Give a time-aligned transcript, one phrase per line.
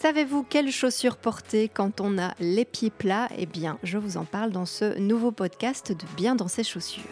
[0.00, 3.28] Savez-vous quelles chaussures porter quand on a les pieds plats?
[3.36, 7.02] Eh bien, je vous en parle dans ce nouveau podcast de Bien dans ses chaussures.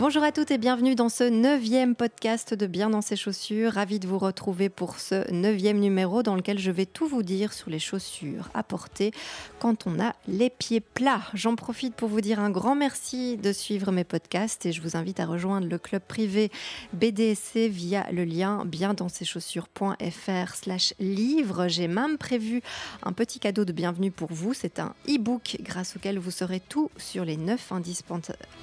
[0.00, 3.72] Bonjour à toutes et bienvenue dans ce neuvième podcast de Bien dans ses chaussures.
[3.72, 7.52] Ravi de vous retrouver pour ce neuvième numéro dans lequel je vais tout vous dire
[7.52, 9.10] sur les chaussures à porter
[9.58, 11.20] quand on a les pieds plats.
[11.34, 14.96] J'en profite pour vous dire un grand merci de suivre mes podcasts et je vous
[14.96, 16.50] invite à rejoindre le club privé
[16.94, 21.68] BDSC via le lien bien dans ses chaussures.fr slash livre.
[21.68, 22.62] J'ai même prévu
[23.02, 24.54] un petit cadeau de bienvenue pour vous.
[24.54, 27.70] C'est un e-book grâce auquel vous saurez tout sur les neuf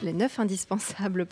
[0.01, 1.26] les 9 indispensables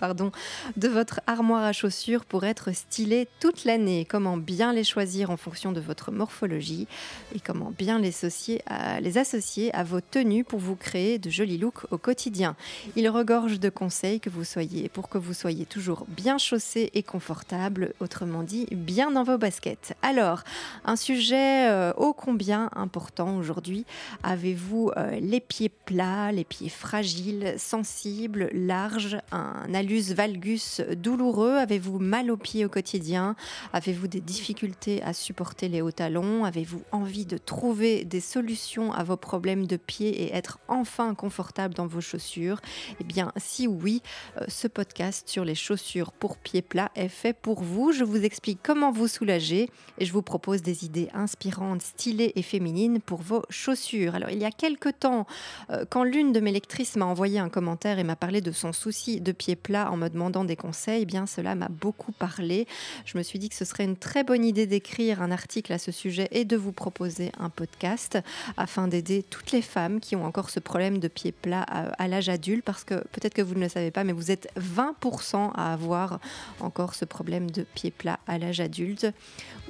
[0.77, 4.05] de votre armoire à chaussures pour être stylé toute l'année.
[4.09, 6.87] Comment bien les choisir en fonction de votre morphologie
[7.33, 11.29] et comment bien les associer à, les associer à vos tenues pour vous créer de
[11.29, 12.55] jolis looks au quotidien.
[12.95, 17.03] Il regorge de conseils que vous soyez pour que vous soyez toujours bien chaussé et
[17.03, 19.95] confortable, autrement dit bien dans vos baskets.
[20.01, 20.43] Alors,
[20.85, 23.85] un sujet euh, ô combien important aujourd'hui.
[24.23, 32.31] Avez-vous euh, les pieds plats, les pieds fragiles, sensibles, larges, un valgus douloureux Avez-vous mal
[32.31, 33.35] aux pieds au quotidien?
[33.73, 36.45] Avez-vous des difficultés à supporter les hauts talons?
[36.45, 41.73] Avez-vous envie de trouver des solutions à vos problèmes de pieds et être enfin confortable
[41.73, 42.59] dans vos chaussures?
[42.99, 44.01] Eh bien, si oui,
[44.41, 47.91] euh, ce podcast sur les chaussures pour pieds plats est fait pour vous.
[47.91, 52.41] Je vous explique comment vous soulager et je vous propose des idées inspirantes, stylées et
[52.41, 54.15] féminines pour vos chaussures.
[54.15, 55.25] Alors, il y a quelques temps,
[55.69, 58.73] euh, quand l'une de mes lectrices m'a envoyé un commentaire et m'a parlé de son
[58.73, 62.67] souci de pieds plats, en me demandant des conseils, eh bien cela m'a beaucoup parlé.
[63.05, 65.77] Je me suis dit que ce serait une très bonne idée d'écrire un article à
[65.77, 68.17] ce sujet et de vous proposer un podcast
[68.57, 72.29] afin d'aider toutes les femmes qui ont encore ce problème de pieds plats à, l'âge
[72.29, 75.73] adulte parce que peut-être que vous ne le savez pas mais vous êtes 20% à
[75.73, 76.19] avoir
[76.59, 79.07] encore ce problème de pieds plats à l'âge adulte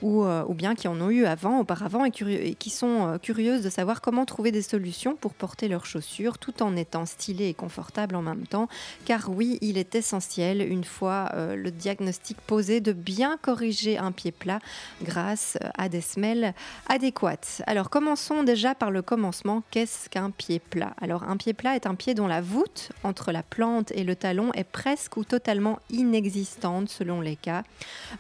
[0.02, 3.18] ou, euh, ou, bien qui en ont eu avant, auparavant et, et qui sont euh,
[3.18, 7.48] curieuses de savoir comment trouver des solutions pour porter leurs chaussures tout en étant stylées
[7.48, 8.68] et confortables en même temps
[9.06, 14.12] car oui il est essentiel, une fois euh, le diagnostic posé, de bien corriger un
[14.12, 14.60] pied plat
[15.04, 16.54] grâce euh, à des semelles
[16.88, 17.62] adéquates.
[17.68, 19.64] Alors commençons déjà par le commencement.
[19.72, 20.94] Qu'est-ce qu'un pied plat?
[21.00, 24.16] Alors un pied plat est un pied dont la voûte entre la plante et le
[24.16, 27.64] talon est presque ou totalement inexistante selon les cas.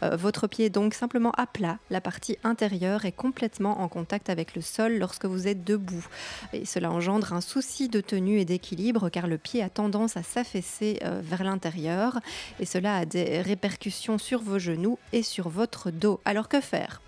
[0.03, 1.79] Euh, votre pied est donc simplement à plat.
[1.89, 6.05] La partie intérieure est complètement en contact avec le sol lorsque vous êtes debout.
[6.53, 10.23] Et cela engendre un souci de tenue et d'équilibre car le pied a tendance à
[10.23, 11.54] s'affaisser vers l'intérieur
[12.59, 16.19] et cela a des répercussions sur vos genoux et sur votre dos.
[16.25, 17.01] Alors que faire?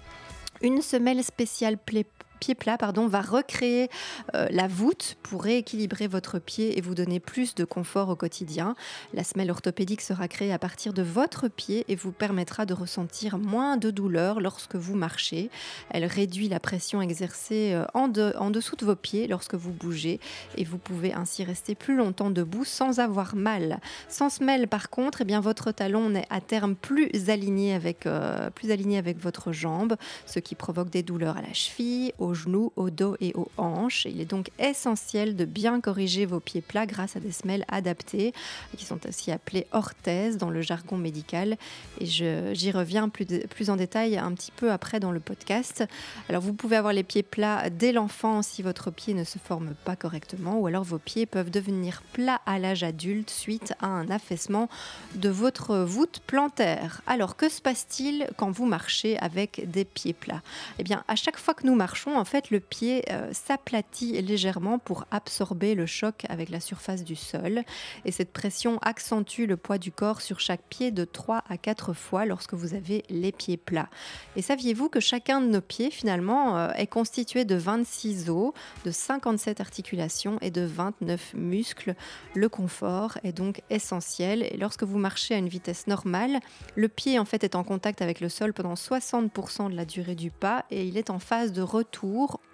[0.62, 2.06] Une semelle spéciale plaît
[2.38, 3.90] pied plat pardon, va recréer
[4.36, 8.76] euh, la voûte pour rééquilibrer votre pied et vous donner plus de confort au quotidien.
[9.14, 13.38] La semelle orthopédique sera créée à partir de votre pied et vous permettra de ressentir
[13.38, 15.50] moins de douleur lorsque vous marchez.
[15.90, 20.20] Elle réduit la pression exercée euh, en, dessous de vos pieds lorsque vous bougez
[20.56, 23.80] et vous pouvez ainsi rester plus longtemps debout sans avoir mal.
[24.08, 28.50] Sans semelle par contre, eh bien, votre talon est à terme plus aligné avec, euh,
[28.50, 29.96] plus aligné avec votre jambe,
[30.26, 34.06] ce qui provoque des douleurs à la cheville, genoux, au dos et aux hanches.
[34.06, 38.34] Il est donc essentiel de bien corriger vos pieds plats grâce à des semelles adaptées,
[38.78, 41.58] qui sont aussi appelées orthèses dans le jargon médical.
[42.00, 45.84] Et j'y reviens plus, plus en détail un petit peu après dans le podcast.
[46.30, 49.74] Alors vous pouvez avoir les pieds plats dès l'enfance si votre pied ne se forme
[49.86, 54.10] pas correctement, ou alors vos pieds peuvent devenir plats à l'âge adulte suite à un
[54.10, 54.70] affaissement
[55.16, 57.02] de votre voûte plantaire.
[57.08, 60.42] Alors que se passe-t-il quand vous marchez avec des pieds plats?
[60.80, 64.80] Eh bien, à chaque fois que nous marchons, en fait, le pied euh, s'aplatit légèrement
[64.80, 67.64] pour absorber le choc avec la surface du sol.
[68.06, 71.94] Et cette pression accentue le poids du corps sur chaque pied de 3 à 4
[71.94, 73.90] fois lorsque vous avez les pieds plats.
[74.36, 78.54] Et saviez-vous que chacun de nos pieds, finalement, euh, est constitué de 26 os,
[78.86, 81.96] de 57 articulations et de 29 muscles?
[82.34, 84.44] Le confort est donc essentiel.
[84.44, 86.40] Et lorsque vous marchez à une vitesse normale,
[86.76, 90.16] le pied, en fait, est en contact avec le sol pendant 60% de la durée
[90.16, 92.07] du pas et il est en phase de retour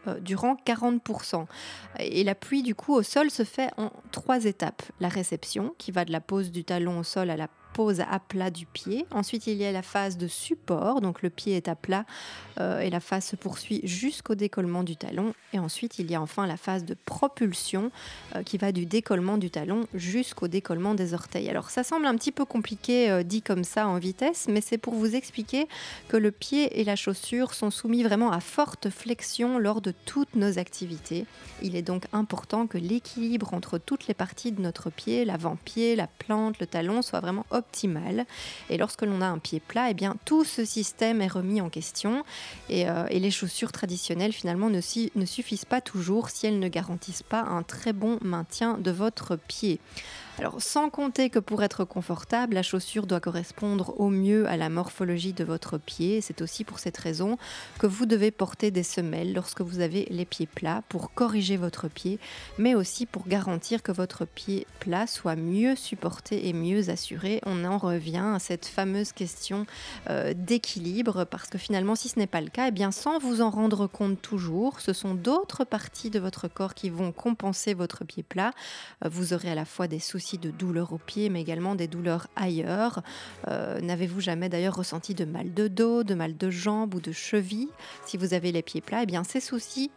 [0.08, 1.46] euh, durant 40%.
[2.00, 4.84] Et l'appui du coup au sol se fait en trois étapes.
[5.00, 8.20] La réception, qui va de la pose du talon au sol à la pose à
[8.20, 9.06] plat du pied.
[9.12, 12.06] Ensuite, il y a la phase de support, donc le pied est à plat
[12.60, 15.34] euh, et la phase se poursuit jusqu'au décollement du talon.
[15.54, 17.92] Et ensuite, il y a enfin la phase de propulsion
[18.36, 21.50] euh, qui va du décollement du talon jusqu'au décollement des orteils.
[21.50, 24.78] Alors, ça semble un petit peu compliqué euh, dit comme ça en vitesse, mais c'est
[24.78, 25.68] pour vous expliquer
[26.08, 30.36] que le pied et la chaussure sont soumis vraiment à forte flexion lors de toutes
[30.36, 31.26] nos activités.
[31.62, 36.08] Il est donc important que l'équilibre entre toutes les parties de notre pied, l'avant-pied, la
[36.08, 37.63] plante, le talon, soit vraiment optimal
[38.70, 41.70] Et lorsque l'on a un pied plat, eh bien, tout ce système est remis en
[41.70, 42.24] question.
[42.70, 44.82] Et, euh, les chaussures traditionnelles, finalement, ne
[45.26, 49.80] suffisent pas toujours si elles ne garantissent pas un très bon maintien de votre pied.
[50.40, 54.70] Alors, sans compter que pour être confortable, la chaussure doit correspondre au mieux à la
[54.70, 56.22] morphologie de votre pied.
[56.22, 57.38] C'est aussi pour cette raison
[57.78, 61.88] que vous devez porter des semelles lorsque vous avez les pieds plats pour corriger votre
[61.88, 62.18] pied,
[62.58, 67.40] mais aussi pour garantir que votre pied plat soit mieux supporté et mieux assuré.
[67.46, 69.68] On en revient à cette fameuse question
[70.10, 73.42] euh, d'équilibre, parce que finalement, si ce n'est pas le cas, eh bien, sans vous
[73.42, 78.04] en rendre compte toujours, ce sont d'autres parties de votre corps qui vont compenser votre
[78.04, 78.52] pied plat.
[79.06, 81.88] Euh, vous aurez à la fois des soucis de douleurs au pied, mais également des
[81.88, 83.02] douleurs ailleurs.
[83.48, 87.12] Euh, n'avez-vous jamais d'ailleurs ressenti de mal de dos, de mal de jambes ou de
[87.12, 87.70] cheville?
[88.06, 89.92] Si vous avez les pieds plats, eh bien ces soucis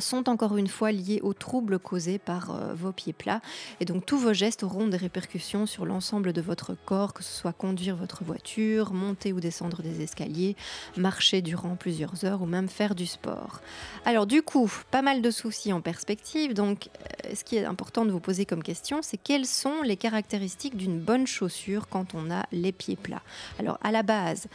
[0.00, 3.40] sont encore une fois liés aux troubles causés par euh, vos pieds plats.
[3.80, 7.32] Et donc tous vos gestes auront des répercussions sur l'ensemble de votre corps, que ce
[7.32, 10.56] soit conduire votre voiture, monter ou descendre des escaliers,
[10.96, 13.60] marcher durant plusieurs heures ou même faire du sport.
[14.04, 16.54] Alors du coup, pas mal de soucis en perspective.
[16.54, 16.88] Donc
[17.26, 20.76] euh, ce qui est important de vous poser comme question, c'est quelles sont les caractéristiques
[20.76, 23.22] d'une bonne chaussure quand on a les pieds plats?
[23.58, 24.46] Alors à la base,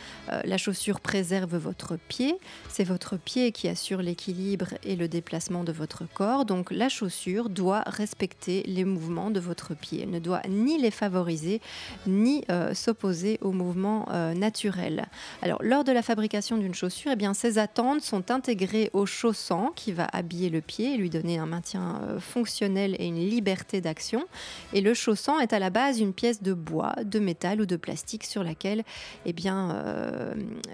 [0.44, 2.38] la chaussure préserve votre pied.
[2.70, 6.46] C'est votre pied qui assure l'équilibre et le de votre corps.
[6.46, 10.02] Donc la chaussure doit respecter les mouvements de votre pied.
[10.04, 11.62] Elle ne doit ni les favoriser,
[12.06, 15.08] ni euh, s'opposer aux mouvements euh, naturels.
[15.42, 19.72] Alors lors de la fabrication d'une chaussure, eh bien, ces attentes sont intégrées au chaussant
[19.76, 23.82] qui va habiller le pied et lui donner un maintien euh, fonctionnel et une liberté
[23.82, 24.26] d'action.
[24.74, 27.76] Et le chaussant est à la base une pièce de bois, de métal ou de
[27.76, 28.84] plastique sur laquelle
[29.26, 29.68] eh bien,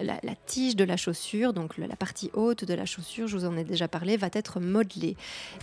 [0.01, 3.46] la, la, tige de la chaussure, donc la partie haute de la chaussure, je vous
[3.46, 5.16] en ai déjà parlé, va être modelé.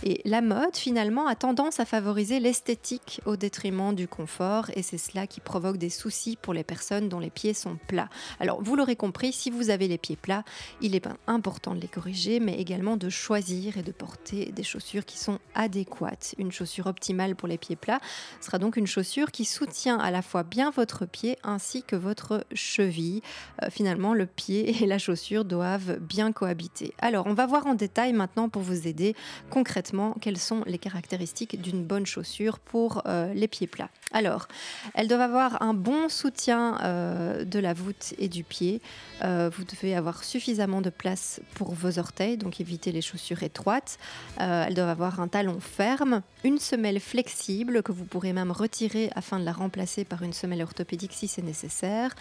[0.03, 4.97] Et la mode, finalement, a tendance à favoriser l'esthétique au détriment du confort, et c'est
[4.97, 8.09] cela qui provoque des soucis pour les personnes dont les pieds sont plats.
[8.39, 10.43] Alors, vous l'aurez compris, si vous avez les pieds plats,
[10.81, 15.05] il est important de les corriger, mais également de choisir et de porter des chaussures
[15.05, 16.35] qui sont adéquates.
[16.37, 17.99] Une chaussure optimale pour les pieds plats
[18.39, 22.45] sera donc une chaussure qui soutient à la fois bien votre pied ainsi que votre
[22.53, 23.21] cheville.
[23.61, 26.93] Euh, finalement, le pied et la chaussure doivent bien cohabiter.
[26.99, 29.15] Alors, on va voir en détail maintenant pour vous aider
[29.49, 33.89] concrètement quelles sont les caractéristiques d'une bonne chaussure pour euh, les pieds plats?
[34.13, 34.47] Alors,
[34.93, 38.81] elles doivent avoir un bon soutien euh, de la voûte et du pied.
[39.23, 43.97] Euh, vous devez avoir suffisamment de place pour vos orteils, donc évitez les chaussures étroites.
[44.37, 49.39] elles doivent avoir un talon ferme, une semelle flexible que vous pourrez même retirer afin
[49.39, 52.15] de la remplacer par une semelle orthopédique si c'est nécessaire.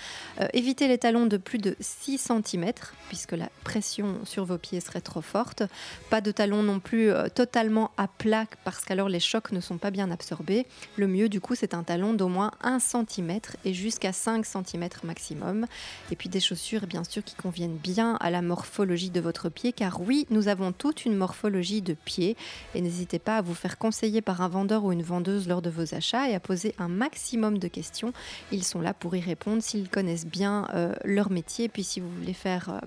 [0.52, 2.72] évitez les talons de plus de 6 cm
[3.08, 5.62] puisque la pression sur vos pieds serait trop forte.
[6.10, 9.78] Pas de talons non plus euh, totalement à plat parce qu'alors les chocs ne sont
[9.78, 10.66] pas bien absorbés.
[10.96, 14.88] Le mieux du coup c'est un talon d'au moins 1 cm et jusqu'à 5 cm
[15.04, 15.66] maximum.
[16.10, 19.72] Et puis des chaussures bien sûr qui conviennent bien à la morphologie de votre pied
[19.72, 22.36] car oui nous avons toute une morphologie de pied
[22.74, 25.70] et n'hésitez pas à vous faire conseiller par un vendeur ou une vendeuse lors de
[25.70, 28.12] vos achats et à poser un maximum de questions.
[28.52, 31.68] Ils sont là pour y répondre s'ils connaissent bien euh, leur métier.
[31.68, 32.78] Puis si vous voulez faire euh,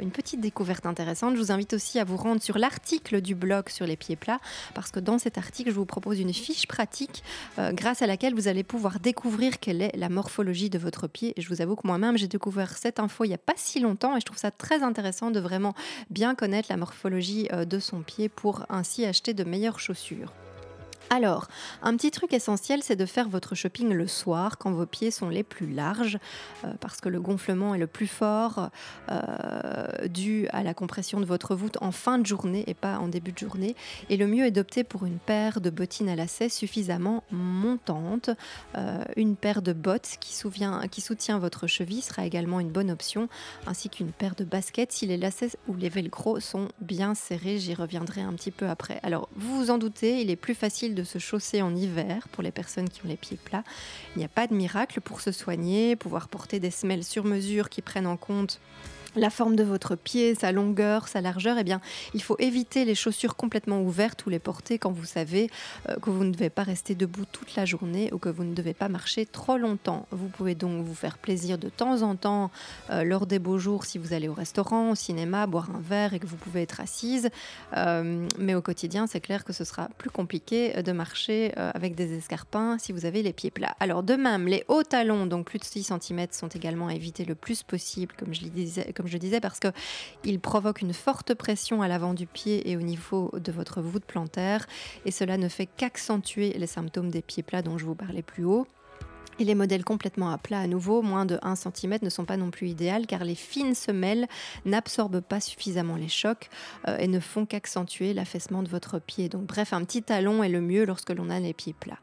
[0.00, 3.34] une petite découverte intéressante, je vous invite aussi à vous rendre sur l'article article du
[3.34, 4.40] blog sur les pieds plats,
[4.74, 7.22] parce que dans cet article, je vous propose une fiche pratique
[7.58, 11.32] euh, grâce à laquelle vous allez pouvoir découvrir quelle est la morphologie de votre pied.
[11.36, 13.80] Et je vous avoue que moi-même, j'ai découvert cette info il n'y a pas si
[13.80, 15.74] longtemps et je trouve ça très intéressant de vraiment
[16.10, 20.32] bien connaître la morphologie euh, de son pied pour ainsi acheter de meilleures chaussures.
[21.14, 21.48] Alors,
[21.82, 25.28] un petit truc essentiel, c'est de faire votre shopping le soir quand vos pieds sont
[25.28, 26.18] les plus larges,
[26.64, 28.70] euh, parce que le gonflement est le plus fort
[29.10, 33.08] euh, dû à la compression de votre voûte en fin de journée et pas en
[33.08, 33.76] début de journée.
[34.08, 38.30] Et le mieux est d'opter pour une paire de bottines à lacets suffisamment montante.
[38.78, 40.34] Euh, une paire de bottes qui,
[40.90, 43.28] qui soutient votre cheville sera également une bonne option,
[43.66, 47.58] ainsi qu'une paire de baskets si les lacets ou les velcro sont bien serrés.
[47.58, 48.98] J'y reviendrai un petit peu après.
[49.02, 52.42] Alors, vous vous en doutez, il est plus facile de se chausser en hiver pour
[52.42, 53.64] les personnes qui ont les pieds plats.
[54.14, 57.68] Il n'y a pas de miracle pour se soigner, pouvoir porter des semelles sur mesure
[57.68, 58.60] qui prennent en compte
[59.16, 61.80] la forme de votre pied, sa longueur, sa largeur, eh bien,
[62.14, 65.50] il faut éviter les chaussures complètement ouvertes ou les porter quand vous savez
[65.88, 68.54] euh, que vous ne devez pas rester debout toute la journée ou que vous ne
[68.54, 70.06] devez pas marcher trop longtemps.
[70.10, 72.50] Vous pouvez donc vous faire plaisir de temps en temps
[72.90, 76.14] euh, lors des beaux jours si vous allez au restaurant, au cinéma, boire un verre
[76.14, 77.28] et que vous pouvez être assise.
[77.76, 82.16] Euh, mais au quotidien, c'est clair que ce sera plus compliqué de marcher avec des
[82.16, 83.76] escarpins si vous avez les pieds plats.
[83.80, 87.24] Alors de même, les hauts talons, donc plus de 6 cm, sont également à éviter
[87.24, 91.82] le plus possible, comme je le disais je disais, parce qu'il provoque une forte pression
[91.82, 94.66] à l'avant du pied et au niveau de votre voûte plantaire,
[95.04, 98.44] et cela ne fait qu'accentuer les symptômes des pieds plats dont je vous parlais plus
[98.44, 98.66] haut.
[99.38, 102.36] Et les modèles complètement à plat à nouveau, moins de 1 cm, ne sont pas
[102.36, 104.28] non plus idéales car les fines semelles
[104.64, 106.50] n'absorbent pas suffisamment les chocs
[106.86, 109.28] euh, et ne font qu'accentuer l'affaissement de votre pied.
[109.28, 111.98] Donc bref, un petit talon est le mieux lorsque l'on a les pieds plats.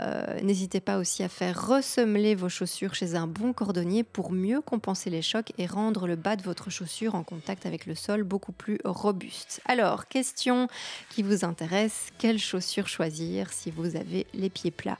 [0.00, 4.60] Euh, n'hésitez pas aussi à faire ressemeler vos chaussures chez un bon cordonnier pour mieux
[4.60, 8.22] compenser les chocs et rendre le bas de votre chaussure en contact avec le sol
[8.22, 9.60] beaucoup plus robuste.
[9.66, 10.68] Alors, question
[11.10, 14.98] qui vous intéresse, quelles chaussures choisir si vous avez les pieds plats?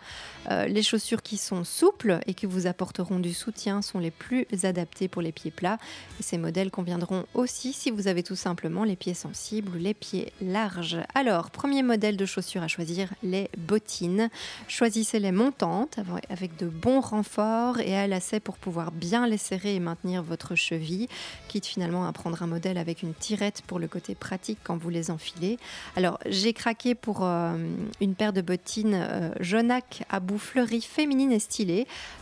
[0.50, 4.47] Euh, Les chaussures qui sont souples et qui vous apporteront du soutien sont les plus
[4.65, 5.79] adaptés pour les pieds plats.
[6.19, 10.33] ces modèles conviendront aussi si vous avez tout simplement les pieds sensibles ou les pieds
[10.43, 10.99] larges.
[11.15, 14.31] Alors, premier modèle de chaussures à choisir, les bottines.
[14.69, 15.99] Choisissez les montantes
[16.29, 20.55] avec de bons renforts et à lacets pour pouvoir bien les serrer et maintenir votre
[20.55, 21.09] cheville,
[21.49, 24.91] quitte finalement à prendre un modèle avec une tirette pour le côté pratique quand vous
[24.91, 25.59] les enfilez.
[25.97, 27.57] Alors, j'ai craqué pour euh,
[28.00, 31.39] une paire de bottines euh, Jonac à bout fleuri féminine et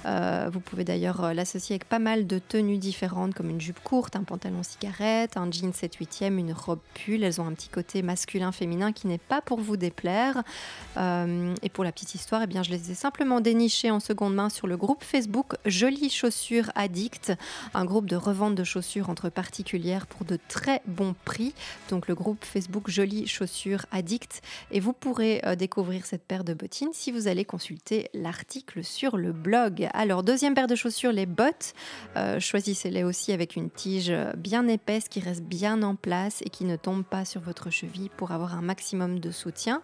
[0.07, 3.81] euh, vous pouvez d'ailleurs euh, l'associer avec pas mal de tenues différentes comme une jupe
[3.83, 7.25] courte, un pantalon cigarette, un jean 7 8 e une robe pull.
[7.25, 10.43] Elles ont un petit côté masculin-féminin qui n'est pas pour vous déplaire.
[10.97, 14.35] Euh, et pour la petite histoire, eh bien, je les ai simplement dénichées en seconde
[14.35, 17.33] main sur le groupe Facebook Jolies chaussures addict,
[17.75, 21.55] un groupe de revente de chaussures entre particulières pour de très bons prix.
[21.91, 24.43] Donc le groupe Facebook Jolies chaussures addict.
[24.71, 29.28] Et vous pourrez découvrir cette paire de bottines si vous allez consulter l'article sur le
[29.33, 29.89] blog.
[29.95, 31.75] Alors, deuxième paire de chaussures, les bottes.
[32.17, 36.65] Euh, choisissez-les aussi avec une tige bien épaisse qui reste bien en place et qui
[36.65, 39.83] ne tombe pas sur votre cheville pour avoir un maximum de soutien.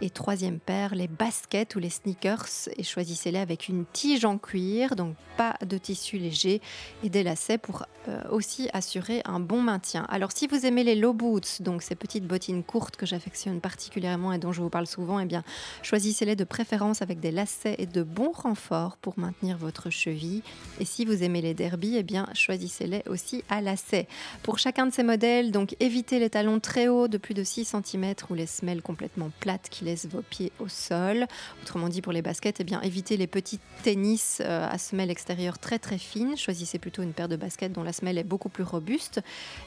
[0.00, 2.68] Et troisième paire, les baskets ou les sneakers.
[2.76, 6.60] Et choisissez-les avec une tige en cuir, donc pas de tissu léger
[7.02, 10.06] et des lacets pour euh, aussi assurer un bon maintien.
[10.08, 14.32] Alors, si vous aimez les low boots, donc ces petites bottines courtes que j'affectionne particulièrement
[14.32, 15.42] et dont je vous parle souvent, eh bien,
[15.82, 20.42] choisissez-les de préférence avec des lacets et de bons renforts pour maintenir votre cheville.
[20.78, 24.06] Et si vous aimez les derbies, eh bien choisissez-les aussi à lacets.
[24.44, 27.74] Pour chacun de ces modèles, donc évitez les talons très hauts de plus de 6
[27.84, 31.26] cm ou les semelles complètement plates qui laissent vos pieds au sol.
[31.62, 35.58] Autrement dit, pour les baskets, eh bien évitez les petits tennis euh, à semelle extérieure
[35.58, 36.36] très très fine.
[36.36, 39.20] Choisissez plutôt une paire de baskets dont la semelle est beaucoup plus robuste.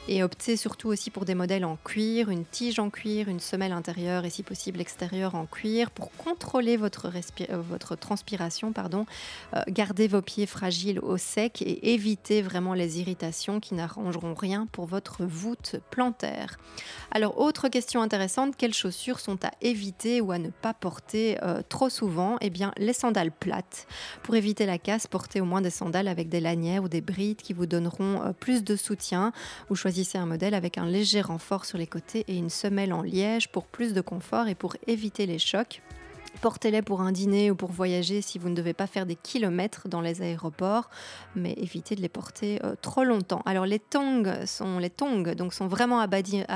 [0.08, 3.72] Et optez surtout aussi pour des modèles en cuir, une tige en cuir, une semelle
[3.72, 9.06] intérieure et si possible extérieure en cuir pour contrôler votre, euh, votre transpiration pardon,
[9.54, 14.66] euh, gardez vos pieds fragiles au sec et évitez vraiment les irritations qui n'arrangeront rien
[14.72, 16.58] pour votre voûte plantaire.
[17.10, 21.62] Alors, autre question intéressante, quelles chaussures sont à éviter ou à ne pas porter euh,
[21.68, 22.36] trop souvent?
[22.40, 23.86] Eh bien, les sandales plates.
[24.22, 27.42] Pour éviter la casse, portez au moins des sandales avec des lanières ou des brides
[27.42, 29.32] qui vous donneront euh, plus de soutien.
[29.70, 33.02] Ou choisissez un modèle avec un léger renfort sur les côtés et une semelle en
[33.02, 35.82] liège pour plus de confort et pour éviter les chocs.
[36.40, 39.88] Portez-les pour un dîner ou pour voyager si vous ne devez pas faire des kilomètres
[39.88, 40.88] dans les aéroports,
[41.34, 43.42] mais évitez de les porter euh, trop longtemps.
[43.44, 46.46] Alors les tongs sont les tongs, donc sont vraiment à bannir,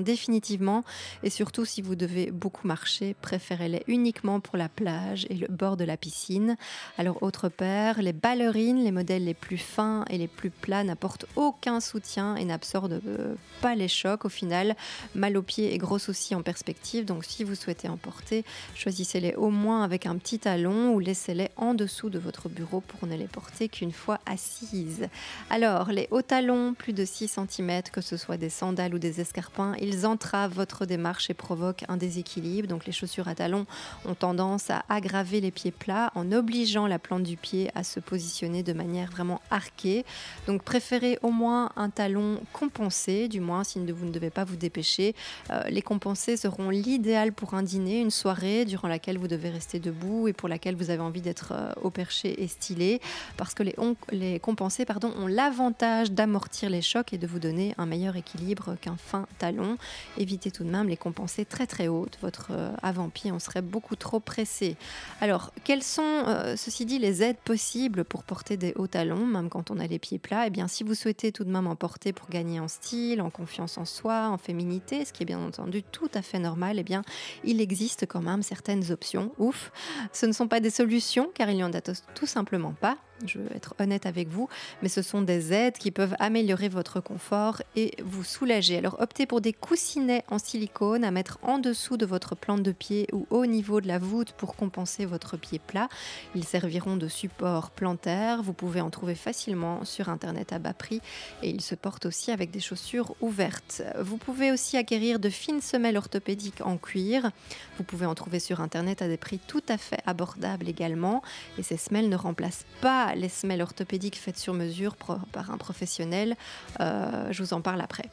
[0.00, 0.84] définitivement,
[1.22, 5.76] et surtout si vous devez beaucoup marcher, préférez-les uniquement pour la plage et le bord
[5.76, 6.56] de la piscine.
[6.96, 11.26] Alors autre paire, les ballerines, les modèles les plus fins et les plus plats n'apportent
[11.34, 14.24] aucun soutien et n'absorbent euh, pas les chocs.
[14.24, 14.76] Au final,
[15.14, 17.04] mal aux pieds et gros soucis en perspective.
[17.04, 20.98] Donc si vous souhaitez en porter, choisissez choisissez-les au moins avec un petit talon ou
[20.98, 25.08] laissez-les en dessous de votre bureau pour ne les porter qu'une fois assises.
[25.50, 29.20] Alors, les hauts talons, plus de 6 cm, que ce soit des sandales ou des
[29.20, 32.66] escarpins, ils entravent votre démarche et provoquent un déséquilibre.
[32.66, 33.66] Donc, les chaussures à talons
[34.04, 38.00] ont tendance à aggraver les pieds plats en obligeant la plante du pied à se
[38.00, 40.04] positionner de manière vraiment arquée.
[40.48, 44.56] Donc, préférez au moins un talon compensé, du moins si vous ne devez pas vous
[44.56, 45.14] dépêcher.
[45.52, 49.78] Euh, les compensés seront l'idéal pour un dîner, une soirée, durant laquelle vous devez rester
[49.78, 53.00] debout et pour laquelle vous avez envie d'être euh, au perché et stylé,
[53.36, 53.74] parce que les,
[54.10, 58.76] les compensés pardon, ont l'avantage d'amortir les chocs et de vous donner un meilleur équilibre
[58.80, 59.76] qu'un fin talon.
[60.16, 63.96] Évitez tout de même les compensés très très hautes, votre euh, avant-pied on serait beaucoup
[63.96, 64.76] trop pressé.
[65.20, 69.48] Alors, quelles sont, euh, ceci dit, les aides possibles pour porter des hauts talons, même
[69.48, 70.46] quand on a les pieds plats?
[70.46, 73.30] Eh bien, si vous souhaitez tout de même en porter pour gagner en style, en
[73.30, 76.84] confiance en soi, en féminité, ce qui est bien entendu tout à fait normal, eh
[76.84, 77.02] bien,
[77.44, 79.32] il existe quand même certaines options.
[79.38, 79.70] Ouf,
[80.12, 83.38] ce ne sont pas des solutions car il n'y en a tout simplement pas je
[83.38, 84.48] veux être honnête avec vous,
[84.82, 88.78] mais ce sont des aides qui peuvent améliorer votre confort et vous soulager.
[88.78, 92.72] Alors optez pour des coussinets en silicone à mettre en dessous de votre plante de
[92.72, 95.88] pied ou au niveau de la voûte pour compenser votre pied plat.
[96.34, 98.42] Ils serviront de support plantaire.
[98.42, 101.00] Vous pouvez en trouver facilement sur internet à bas prix
[101.42, 103.82] et ils se portent aussi avec des chaussures ouvertes.
[104.00, 107.30] Vous pouvez aussi acquérir de fines semelles orthopédiques en cuir.
[107.76, 111.22] Vous pouvez en trouver sur internet à des prix tout à fait abordables également
[111.58, 116.36] et ces semelles ne remplacent pas les semelles orthopédiques faites sur mesure par un professionnel.
[116.80, 118.10] Euh, je vous en parle après.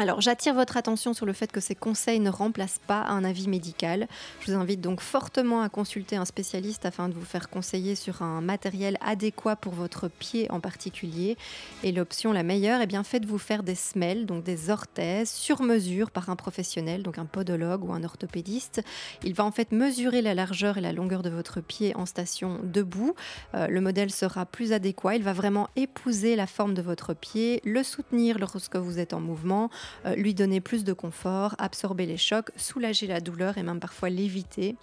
[0.00, 3.48] Alors j'attire votre attention sur le fait que ces conseils ne remplacent pas un avis
[3.48, 4.06] médical.
[4.40, 8.22] Je vous invite donc fortement à consulter un spécialiste afin de vous faire conseiller sur
[8.22, 11.36] un matériel adéquat pour votre pied en particulier.
[11.82, 16.12] Et l'option la meilleure, eh bien faites-vous faire des semelles, donc des orthèses sur mesure
[16.12, 18.82] par un professionnel, donc un podologue ou un orthopédiste.
[19.24, 22.60] Il va en fait mesurer la largeur et la longueur de votre pied en station
[22.62, 23.16] debout.
[23.56, 25.16] Euh, le modèle sera plus adéquat.
[25.16, 29.18] Il va vraiment épouser la forme de votre pied, le soutenir lorsque vous êtes en
[29.18, 29.70] mouvement
[30.16, 34.76] lui donner plus de confort, absorber les chocs, soulager la douleur et même parfois l'éviter.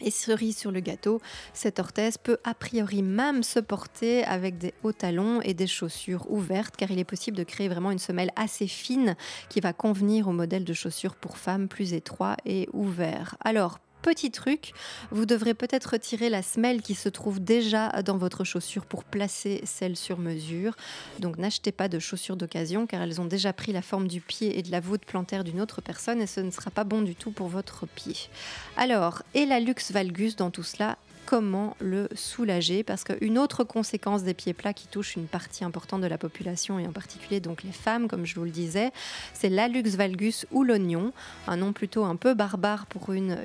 [0.00, 1.22] Et cerise sur le gâteau,
[1.54, 6.30] cette orthèse peut a priori même se porter avec des hauts talons et des chaussures
[6.30, 9.16] ouvertes car il est possible de créer vraiment une semelle assez fine
[9.48, 13.36] qui va convenir au modèle de chaussures pour femmes plus étroit et ouvert.
[13.40, 14.72] Alors petit truc,
[15.10, 19.60] vous devrez peut-être retirer la semelle qui se trouve déjà dans votre chaussure pour placer
[19.64, 20.76] celle sur mesure.
[21.18, 24.58] Donc n'achetez pas de chaussures d'occasion car elles ont déjà pris la forme du pied
[24.58, 27.14] et de la voûte plantaire d'une autre personne et ce ne sera pas bon du
[27.14, 28.16] tout pour votre pied.
[28.76, 34.22] Alors, et la luxe valgus dans tout cela comment le soulager parce qu'une autre conséquence
[34.22, 37.64] des pieds plats qui touche une partie importante de la population et en particulier donc
[37.64, 38.92] les femmes comme je vous le disais,
[39.34, 41.12] c'est l'alux valgus ou l'oignon,
[41.48, 43.36] un nom plutôt un peu barbare pour une,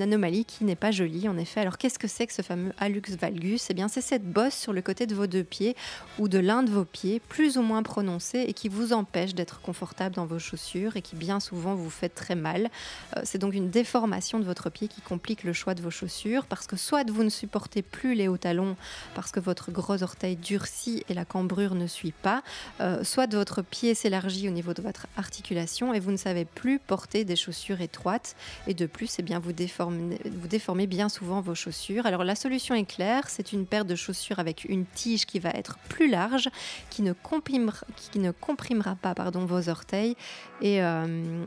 [0.00, 1.60] anomalie qui n'est pas jolie en effet.
[1.60, 3.68] Alors qu'est-ce que c'est que ce fameux alux valgus?
[3.70, 5.74] Eh bien c'est cette bosse sur le côté de vos deux pieds
[6.18, 9.62] ou de l'un de vos pieds plus ou moins prononcée et qui vous empêche d'être
[9.62, 12.68] confortable dans vos chaussures et qui bien souvent vous fait très mal.
[13.16, 16.44] Euh, c'est donc une déformation de votre pied qui complique le choix de vos chaussures
[16.44, 18.76] parce que soit vous ne supportez plus les hauts talons
[19.14, 22.42] parce que votre gros orteil durcit et la cambrure ne suit pas,
[22.80, 26.78] euh, soit votre pied s'élargit au niveau de votre articulation et vous ne savez plus
[26.78, 28.36] porter des chaussures étroites.
[28.66, 32.06] Et de plus, eh bien, vous, déformez, vous déformez bien souvent vos chaussures.
[32.06, 35.50] Alors la solution est claire, c'est une paire de chaussures avec une tige qui va
[35.50, 36.48] être plus large,
[36.90, 40.16] qui ne comprimera, pas pardon, vos orteils
[40.60, 41.44] et, euh,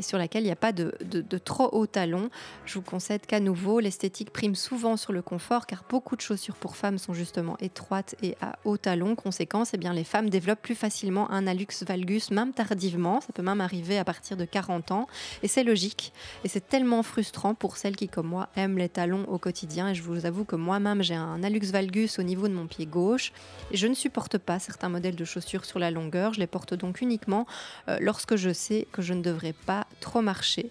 [0.00, 2.30] sur laquelle il n'y a pas de, de trop hauts talons.
[2.64, 6.56] Je vous concède qu'à nouveau, l'esthétique prime souvent sur le confort car beaucoup de chaussures
[6.56, 9.14] pour femmes sont justement étroites et à haut talon.
[9.16, 13.20] Conséquence, eh bien, les femmes développent plus facilement un alux valgus, même tardivement.
[13.20, 15.06] Ça peut même arriver à partir de 40 ans.
[15.42, 16.14] Et c'est logique.
[16.42, 19.90] Et c'est tellement frustrant pour celles qui, comme moi, aiment les talons au quotidien.
[19.90, 22.86] Et je vous avoue que moi-même, j'ai un alux valgus au niveau de mon pied
[22.86, 23.32] gauche.
[23.72, 26.32] Et je ne supporte pas certains modèles de chaussures sur la longueur.
[26.32, 27.46] Je les porte donc uniquement
[27.90, 30.70] euh, lorsque je sais que je ne devrais pas trop marcher.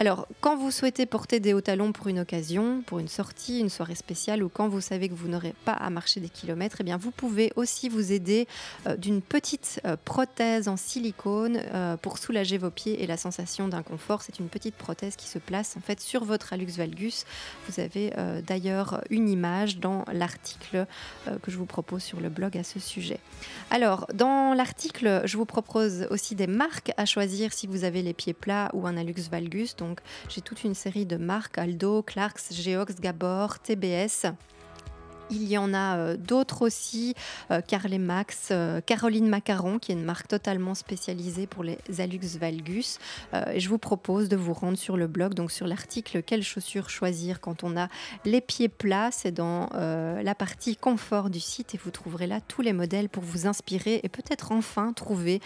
[0.00, 3.68] Alors, quand vous souhaitez porter des hauts talons pour une occasion, pour une sortie, une
[3.68, 6.82] soirée spéciale, ou quand vous savez que vous n'aurez pas à marcher des kilomètres, eh
[6.82, 8.48] bien, vous pouvez aussi vous aider
[8.88, 13.68] euh, d'une petite euh, prothèse en silicone euh, pour soulager vos pieds et la sensation
[13.68, 14.22] d'inconfort.
[14.22, 17.24] C'est une petite prothèse qui se place en fait sur votre hallux valgus.
[17.68, 18.12] Vous avez
[18.46, 20.86] d'ailleurs une image dans l'article
[21.42, 23.18] que je vous propose sur le blog à ce sujet.
[23.70, 28.14] Alors, dans l'article, je vous propose aussi des marques à choisir si vous avez les
[28.14, 29.76] pieds plats ou un hallux valgus.
[30.28, 34.26] J'ai toute une série de marques, Aldo, Clarks, Geox, Gabor, TBS.
[35.30, 37.14] Il y en a euh, d'autres aussi,
[37.50, 42.36] euh, Carle Max, euh, Caroline Macaron, qui est une marque totalement spécialisée pour les Alux
[42.38, 42.98] Valgus.
[43.32, 47.40] je vous propose de vous rendre sur le blog, donc sur l'article Quelles chaussures choisir?
[47.40, 47.88] quand on a
[48.24, 49.10] les pieds plats.
[49.10, 53.22] C'est dans la partie confort du site et vous trouverez là tous les modèles pour
[53.22, 55.40] vous inspirer et peut-être enfin trouver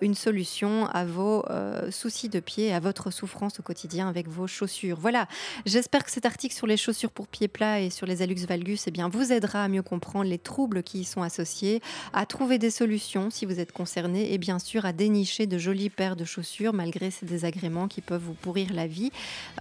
[0.00, 1.44] une solution à vos
[1.90, 4.98] soucis de pied, à votre souffrance au quotidien avec vos chaussures.
[5.00, 5.26] Voilà,
[5.66, 8.84] j'espère que cet article sur les chaussures pour pieds plats et sur les Alux Valgus,
[8.86, 11.80] eh bien, vous aidera à mieux comprendre les troubles qui y sont associés,
[12.12, 15.90] à trouver des solutions si vous êtes concerné et bien sûr à dénicher de jolies
[15.90, 19.12] paires de chaussures malgré ces désagréments qui peuvent vous pourrir la vie.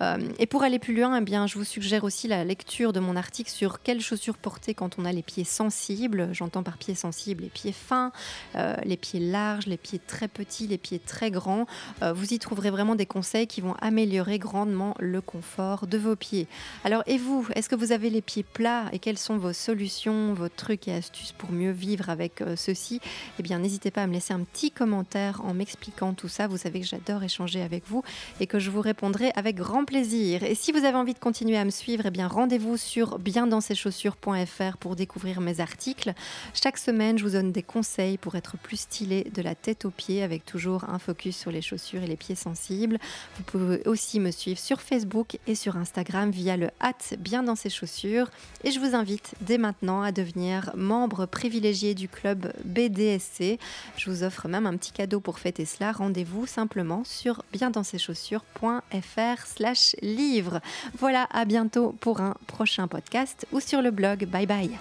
[0.01, 2.99] Euh, et pour aller plus loin, eh bien, je vous suggère aussi la lecture de
[2.99, 6.29] mon article sur quelles chaussures porter quand on a les pieds sensibles.
[6.31, 8.11] J'entends par pieds sensibles les pieds fins,
[8.55, 11.65] euh, les pieds larges, les pieds très petits, les pieds très grands.
[12.01, 16.15] Euh, vous y trouverez vraiment des conseils qui vont améliorer grandement le confort de vos
[16.15, 16.47] pieds.
[16.83, 20.33] Alors et vous, est-ce que vous avez les pieds plats et quels sont vos solutions,
[20.33, 22.99] vos trucs et astuces pour mieux vivre avec euh, ceci,
[23.39, 26.47] eh bien n'hésitez pas à me laisser un petit commentaire en m'expliquant tout ça.
[26.47, 28.03] Vous savez que j'adore échanger avec vous
[28.39, 30.43] et que je vous répondrai avec grand plaisir.
[30.43, 34.77] Et si vous avez envie de continuer à me suivre, eh bien rendez-vous sur biendanseschaussures.fr
[34.77, 36.13] pour découvrir mes articles.
[36.53, 39.91] Chaque semaine, je vous donne des conseils pour être plus stylé de la tête aux
[39.91, 42.97] pieds avec toujours un focus sur les chaussures et les pieds sensibles.
[43.37, 47.55] Vous pouvez aussi me suivre sur Facebook et sur Instagram via le hâte bien dans
[47.55, 48.29] ses chaussures.
[48.63, 53.59] Et je vous invite dès maintenant à devenir membre privilégié du club BDSC.
[53.97, 55.91] Je vous offre même un petit cadeau pour fêter cela.
[55.91, 60.61] Rendez-vous simplement sur biendanseschaussures.fr slash livre.
[60.97, 64.25] Voilà, à bientôt pour un prochain podcast ou sur le blog.
[64.25, 64.71] Bye bye.